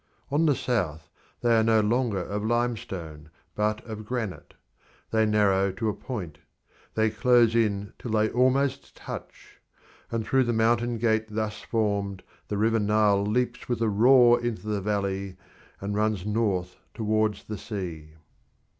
[0.31, 4.55] On the south they are no longer of limestone, but of granite;
[5.11, 6.39] they narrow to a point;
[6.95, 9.59] they close in till they almost touch;
[10.09, 14.65] and through the mountain gate thus formed the river Nile leaps with a roar into
[14.67, 15.37] the valley,
[15.79, 18.15] and runs north towards the sea.